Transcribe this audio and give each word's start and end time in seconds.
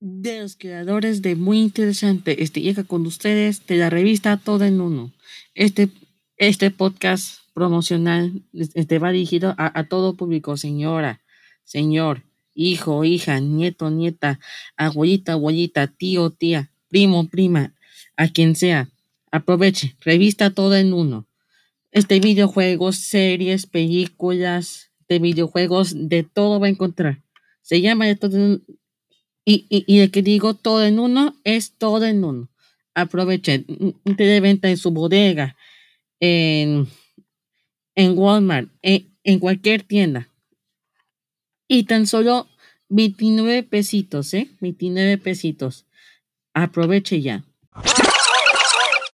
los 0.00 0.56
creadores 0.56 1.22
de 1.22 1.36
Muy 1.36 1.58
Interesante. 1.60 2.42
Este 2.42 2.60
llega 2.60 2.84
con 2.84 3.06
ustedes 3.06 3.66
de 3.66 3.76
la 3.76 3.90
revista 3.90 4.36
Todo 4.36 4.64
en 4.64 4.80
Uno. 4.80 5.12
Este, 5.54 5.88
este 6.36 6.70
podcast 6.70 7.40
promocional 7.52 8.42
este, 8.52 8.98
va 8.98 9.10
dirigido 9.10 9.54
a, 9.58 9.84
todo 9.88 10.14
público, 10.14 10.56
señora, 10.56 11.20
señor, 11.64 12.22
hijo, 12.54 13.04
hija, 13.04 13.40
nieto, 13.40 13.90
nieta, 13.90 14.38
abuelita, 14.76 15.32
abuelita, 15.32 15.88
tío, 15.88 16.30
tía, 16.30 16.70
primo, 16.88 17.26
prima, 17.28 17.74
a 18.16 18.28
quien 18.28 18.54
sea. 18.54 18.88
Aproveche, 19.32 19.96
revista 20.00 20.50
Todo 20.50 20.76
en 20.76 20.92
Uno. 20.92 21.26
Este 21.90 22.20
videojuegos, 22.20 22.96
series, 22.96 23.66
películas, 23.66 24.90
de 25.08 25.18
videojuegos, 25.18 26.08
de 26.08 26.22
todo 26.22 26.60
va 26.60 26.66
a 26.66 26.70
encontrar. 26.70 27.20
Se 27.62 27.80
llama 27.80 28.06
de 28.06 28.14
todo 28.14 28.60
y, 29.50 30.00
el 30.00 30.10
que 30.10 30.22
digo 30.22 30.52
todo 30.52 30.84
en 30.84 30.98
uno 30.98 31.34
es 31.44 31.72
todo 31.72 32.04
en 32.04 32.22
uno. 32.22 32.50
Aprovechen, 32.94 33.64
de 34.04 34.40
venta 34.40 34.68
en 34.68 34.76
su 34.76 34.90
bodega, 34.90 35.56
en, 36.20 36.86
en 37.94 38.18
Walmart, 38.18 38.68
en, 38.82 39.08
en 39.24 39.38
cualquier 39.38 39.84
tienda. 39.84 40.28
Y 41.66 41.84
tan 41.84 42.06
solo 42.06 42.46
29 42.90 43.62
pesitos, 43.62 44.34
¿eh? 44.34 44.50
29 44.60 45.16
pesitos. 45.16 45.86
Aproveche 46.52 47.22
ya. 47.22 47.44